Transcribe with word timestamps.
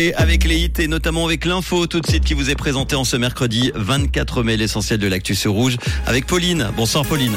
Et 0.00 0.14
avec 0.14 0.44
les 0.44 0.60
hits 0.60 0.70
et 0.78 0.86
notamment 0.86 1.24
avec 1.24 1.44
l'info 1.44 1.88
tout 1.88 1.98
de 1.98 2.06
suite 2.06 2.22
qui 2.22 2.32
vous 2.32 2.50
est 2.50 2.54
présentée 2.54 2.94
en 2.94 3.02
ce 3.02 3.16
mercredi 3.16 3.72
24 3.74 4.44
mai, 4.44 4.56
l'essentiel 4.56 5.00
de 5.00 5.08
l'actu 5.08 5.34
rouge 5.48 5.76
avec 6.06 6.24
Pauline. 6.24 6.70
Bonsoir 6.76 7.04
Pauline. 7.04 7.34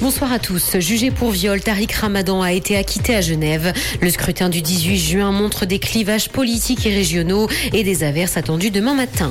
Bonsoir 0.00 0.32
à 0.32 0.38
tous. 0.38 0.78
Jugé 0.78 1.10
pour 1.10 1.32
viol, 1.32 1.60
Tariq 1.60 1.94
Ramadan 2.00 2.40
a 2.40 2.52
été 2.52 2.78
acquitté 2.78 3.14
à 3.14 3.20
Genève. 3.20 3.74
Le 4.00 4.08
scrutin 4.08 4.48
du 4.48 4.62
18 4.62 4.96
juin 4.96 5.32
montre 5.32 5.66
des 5.66 5.78
clivages 5.78 6.30
politiques 6.30 6.86
et 6.86 6.94
régionaux 6.94 7.46
et 7.74 7.84
des 7.84 8.04
averses 8.04 8.38
attendues 8.38 8.70
demain 8.70 8.94
matin. 8.94 9.30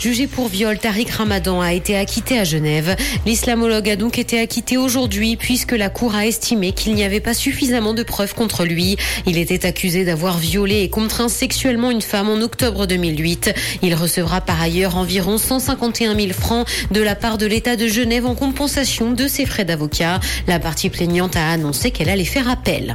Jugé 0.00 0.28
pour 0.28 0.46
viol, 0.46 0.78
Tariq 0.78 1.10
Ramadan 1.10 1.60
a 1.60 1.72
été 1.72 1.96
acquitté 1.96 2.38
à 2.38 2.44
Genève. 2.44 2.94
L'islamologue 3.26 3.88
a 3.88 3.96
donc 3.96 4.20
été 4.20 4.38
acquitté 4.38 4.76
aujourd'hui 4.76 5.36
puisque 5.36 5.72
la 5.72 5.88
Cour 5.88 6.14
a 6.14 6.24
estimé 6.24 6.70
qu'il 6.70 6.94
n'y 6.94 7.02
avait 7.02 7.18
pas 7.18 7.34
suffisamment 7.34 7.94
de 7.94 8.04
preuves 8.04 8.32
contre 8.32 8.64
lui. 8.64 8.96
Il 9.26 9.38
était 9.38 9.66
accusé 9.66 10.04
d'avoir 10.04 10.38
violé 10.38 10.82
et 10.82 10.88
contraint 10.88 11.28
sexuellement 11.28 11.90
une 11.90 12.00
femme 12.00 12.28
en 12.28 12.40
octobre 12.40 12.86
2008. 12.86 13.52
Il 13.82 13.92
recevra 13.96 14.40
par 14.40 14.62
ailleurs 14.62 14.96
environ 14.96 15.36
151 15.36 16.14
000 16.14 16.32
francs 16.32 16.68
de 16.92 17.00
la 17.00 17.16
part 17.16 17.36
de 17.36 17.46
l'État 17.46 17.74
de 17.74 17.88
Genève 17.88 18.24
en 18.24 18.36
compensation 18.36 19.10
de 19.10 19.26
ses 19.26 19.46
frais 19.46 19.64
d'avocat. 19.64 20.20
La 20.46 20.60
partie 20.60 20.90
plaignante 20.90 21.34
a 21.34 21.50
annoncé 21.50 21.90
qu'elle 21.90 22.08
allait 22.08 22.24
faire 22.24 22.48
appel. 22.48 22.94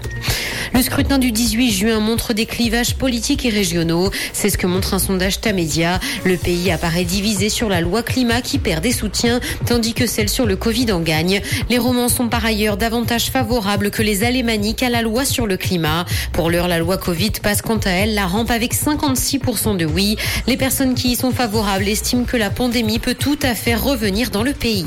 Le 0.73 0.81
scrutin 0.81 1.19
du 1.19 1.31
18 1.31 1.71
juin 1.71 1.99
montre 1.99 2.33
des 2.33 2.45
clivages 2.45 2.95
politiques 2.95 3.45
et 3.45 3.49
régionaux. 3.49 4.09
C'est 4.31 4.49
ce 4.49 4.57
que 4.57 4.67
montre 4.67 4.93
un 4.93 4.99
sondage 4.99 5.41
Tamedia. 5.41 5.99
Le 6.23 6.37
pays 6.37 6.71
apparaît 6.71 6.92
divisé 7.01 7.49
sur 7.49 7.69
la 7.69 7.81
loi 7.81 8.03
climat 8.03 8.41
qui 8.41 8.59
perd 8.59 8.83
des 8.83 8.91
soutiens, 8.91 9.39
tandis 9.65 9.95
que 9.95 10.05
celle 10.05 10.29
sur 10.29 10.45
le 10.45 10.55
Covid 10.55 10.91
en 10.91 10.99
gagne. 10.99 11.41
Les 11.69 11.79
romans 11.79 12.09
sont 12.09 12.29
par 12.29 12.45
ailleurs 12.45 12.77
davantage 12.77 13.31
favorables 13.31 13.89
que 13.89 14.03
les 14.03 14.23
alémaniques 14.23 14.83
à 14.83 14.89
la 14.89 15.01
loi 15.01 15.25
sur 15.25 15.47
le 15.47 15.57
climat. 15.57 16.05
Pour 16.31 16.51
l'heure, 16.51 16.67
la 16.67 16.77
loi 16.77 16.97
Covid 16.97 17.31
passe 17.41 17.63
quant 17.63 17.79
à 17.85 17.89
elle 17.89 18.13
la 18.13 18.27
rampe 18.27 18.51
avec 18.51 18.75
56% 18.75 19.77
de 19.77 19.85
oui. 19.85 20.15
Les 20.45 20.57
personnes 20.57 20.93
qui 20.93 21.13
y 21.13 21.15
sont 21.15 21.31
favorables 21.31 21.87
estiment 21.87 22.25
que 22.25 22.37
la 22.37 22.51
pandémie 22.51 22.99
peut 22.99 23.15
tout 23.15 23.39
à 23.41 23.55
fait 23.55 23.75
revenir 23.75 24.29
dans 24.29 24.43
le 24.43 24.53
pays. 24.53 24.85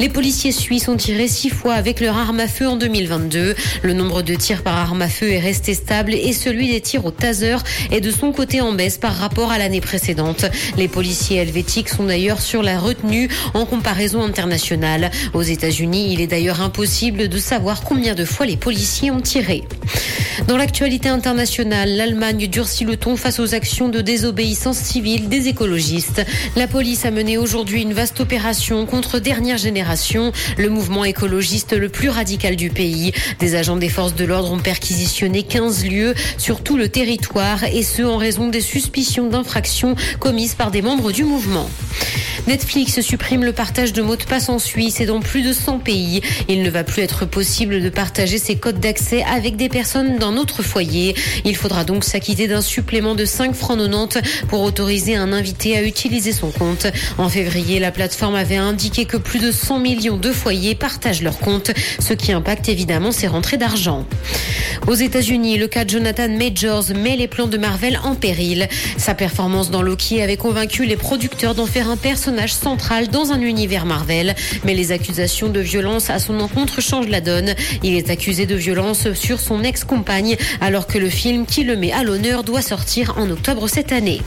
Les 0.00 0.08
policiers 0.08 0.50
suisses 0.50 0.88
ont 0.88 0.96
tiré 0.96 1.28
six 1.28 1.50
fois 1.50 1.74
avec 1.74 2.00
leur 2.00 2.16
arme 2.16 2.40
à 2.40 2.48
feu 2.48 2.66
en 2.66 2.76
2022. 2.76 3.54
Le 3.82 3.92
nombre 3.92 4.22
de 4.22 4.34
tirs 4.34 4.62
par 4.62 4.76
arme 4.76 5.02
à 5.02 5.08
feu 5.08 5.30
est 5.30 5.38
resté 5.38 5.72
stable 5.72 6.14
et 6.14 6.32
celui 6.32 6.68
des 6.68 6.80
tirs 6.80 7.04
au 7.04 7.12
taser 7.12 7.58
est 7.92 8.00
de 8.00 8.10
son 8.10 8.32
côté 8.32 8.60
en 8.60 8.72
baisse 8.72 8.98
par 8.98 9.14
rapport 9.14 9.52
à 9.52 9.58
l'année 9.58 9.80
précédente. 9.80 10.46
Les 10.76 10.88
policiers 10.88 11.38
helvétiques 11.38 11.88
sont 11.88 12.04
d'ailleurs 12.04 12.40
sur 12.40 12.62
la 12.62 12.78
retenue 12.78 13.28
en 13.54 13.66
comparaison 13.66 14.22
internationale. 14.22 15.12
Aux 15.32 15.42
États-Unis, 15.42 16.12
il 16.12 16.20
est 16.20 16.26
d'ailleurs 16.26 16.60
impossible 16.60 17.28
de 17.28 17.38
savoir 17.38 17.82
combien 17.82 18.14
de 18.14 18.24
fois 18.24 18.46
les 18.46 18.56
policiers 18.56 19.12
ont 19.12 19.20
tiré. 19.20 19.62
Dans 20.48 20.56
l'actualité 20.56 21.08
internationale, 21.08 21.96
l'Allemagne 21.96 22.48
durcit 22.48 22.84
le 22.84 22.96
ton 22.96 23.16
face 23.16 23.38
aux 23.38 23.54
actions 23.54 23.88
de 23.88 24.00
désobéissance 24.00 24.78
civile 24.78 25.28
des 25.28 25.48
écologistes. 25.48 26.24
La 26.56 26.66
police 26.66 27.04
a 27.06 27.10
mené 27.10 27.38
aujourd'hui 27.38 27.82
une 27.82 27.92
vaste 27.92 28.20
opération 28.20 28.84
contre 28.84 29.20
Dernière 29.20 29.58
Génération, 29.58 30.32
le 30.58 30.68
mouvement 30.68 31.04
écologiste 31.04 31.72
le 31.72 31.88
plus 31.88 32.08
radical 32.08 32.56
du 32.56 32.68
pays. 32.68 33.12
Des 33.38 33.54
agents 33.54 33.76
des 33.76 33.88
forces 33.88 34.14
de 34.14 34.24
l'ordre 34.24 34.52
ont 34.52 34.58
perquisitionné 34.58 35.44
15 35.44 35.86
lieux 35.86 36.14
sur 36.36 36.62
tout 36.62 36.76
le 36.76 36.88
territoire 36.88 37.64
et 37.64 37.82
ce 37.82 38.02
en 38.02 38.16
raison 38.16 38.48
des 38.48 38.60
suspicions 38.60 39.28
d'infractions 39.28 39.94
commises 40.18 40.54
par 40.54 40.70
des 40.70 40.82
membres 40.82 41.12
du 41.12 41.24
mouvement. 41.24 41.68
Netflix 42.46 43.00
supprime 43.00 43.42
le 43.42 43.52
partage 43.52 43.94
de 43.94 44.02
mots 44.02 44.16
de 44.16 44.24
passe 44.24 44.50
en 44.50 44.58
Suisse 44.58 45.00
et 45.00 45.06
dans 45.06 45.20
plus 45.20 45.42
de 45.42 45.52
100 45.52 45.78
pays. 45.78 46.20
Il 46.48 46.62
ne 46.62 46.68
va 46.68 46.84
plus 46.84 47.02
être 47.02 47.24
possible 47.24 47.80
de 47.82 47.88
partager 47.88 48.36
ses 48.36 48.56
codes 48.56 48.80
d'accès 48.80 49.22
avec 49.22 49.56
des 49.56 49.70
personnes 49.70 50.18
d'un 50.18 50.36
autre 50.36 50.62
foyer. 50.62 51.14
Il 51.44 51.56
faudra 51.56 51.84
donc 51.84 52.04
s'acquitter 52.04 52.46
d'un 52.46 52.60
supplément 52.60 53.14
de 53.14 53.24
5 53.24 53.54
francs 53.54 53.78
90 53.78 54.46
pour 54.48 54.62
autoriser 54.62 55.16
un 55.16 55.32
invité 55.32 55.76
à 55.76 55.82
utiliser 55.82 56.32
son 56.32 56.50
compte. 56.50 56.86
En 57.16 57.30
février, 57.30 57.80
la 57.80 57.90
plateforme 57.90 58.34
avait 58.34 58.56
indiqué 58.56 59.06
que 59.06 59.16
plus 59.16 59.38
de 59.38 59.50
100 59.50 59.78
millions 59.78 60.18
de 60.18 60.30
foyers 60.30 60.74
partagent 60.74 61.22
leur 61.22 61.38
compte, 61.38 61.70
ce 61.98 62.12
qui 62.12 62.32
impacte 62.32 62.68
évidemment 62.68 63.10
ses 63.10 63.26
rentrées 63.26 63.56
d'argent. 63.56 64.04
Aux 64.86 64.94
États-Unis, 64.94 65.56
le 65.56 65.66
cas 65.66 65.84
de 65.84 65.90
Jonathan 65.90 66.28
Majors 66.28 66.94
met 66.94 67.16
les 67.16 67.26
plans 67.26 67.46
de 67.46 67.56
Marvel 67.56 67.98
en 68.04 68.14
péril. 68.14 68.68
Sa 68.98 69.14
performance 69.14 69.70
dans 69.70 69.80
Loki 69.80 70.22
avait 70.22 70.36
convaincu 70.36 70.84
les 70.84 70.96
producteurs 70.96 71.54
d'en 71.54 71.64
faire 71.64 71.88
un 71.88 71.96
personnage 71.96 72.52
central 72.52 73.08
dans 73.08 73.32
un 73.32 73.40
univers 73.40 73.86
Marvel. 73.86 74.34
Mais 74.64 74.74
les 74.74 74.92
accusations 74.92 75.48
de 75.48 75.60
violence 75.60 76.10
à 76.10 76.18
son 76.18 76.38
encontre 76.38 76.82
changent 76.82 77.08
la 77.08 77.22
donne. 77.22 77.54
Il 77.82 77.94
est 77.94 78.10
accusé 78.10 78.44
de 78.44 78.54
violence 78.54 79.12
sur 79.14 79.40
son 79.40 79.64
ex-compagne 79.64 80.36
alors 80.60 80.86
que 80.86 80.98
le 80.98 81.08
film 81.08 81.46
qui 81.46 81.64
le 81.64 81.76
met 81.76 81.92
à 81.92 82.02
l'honneur 82.02 82.44
doit 82.44 82.62
sortir 82.62 83.14
en 83.16 83.30
octobre 83.30 83.68
cette 83.68 83.92
année. 83.92 84.20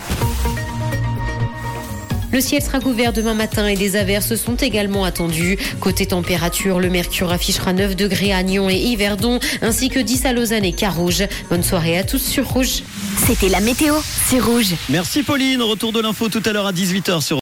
Le 2.38 2.42
ciel 2.42 2.62
sera 2.62 2.80
couvert 2.80 3.14
demain 3.14 3.34
matin 3.34 3.66
et 3.66 3.76
des 3.76 3.96
averses 3.96 4.36
sont 4.36 4.54
également 4.58 5.06
attendues. 5.06 5.58
Côté 5.80 6.06
température, 6.06 6.80
le 6.80 6.88
mercure 6.88 7.32
affichera 7.32 7.74
9 7.74 7.96
degrés 7.96 8.32
à 8.32 8.44
Nyon 8.44 8.70
et 8.70 8.76
Yverdon, 8.76 9.40
ainsi 9.64 9.90
que 9.90 9.98
10 9.98 10.24
à 10.28 10.34
Lausanne 10.34 10.64
et 10.64 10.72
Carouge. 10.72 11.24
Bonne 11.50 11.64
soirée 11.64 11.98
à 11.98 12.04
tous 12.04 12.22
sur 12.22 12.48
Rouge. 12.48 12.84
C'était 13.26 13.50
la 13.50 13.60
météo, 13.60 13.96
c'est 14.28 14.40
Rouge. 14.40 14.76
Merci 14.88 15.24
Pauline, 15.24 15.64
retour 15.64 15.92
de 15.92 16.00
l'info 16.00 16.30
tout 16.30 16.44
à 16.46 16.54
l'heure 16.54 16.68
à 16.68 16.74
18h 16.74 17.22
sur 17.22 17.36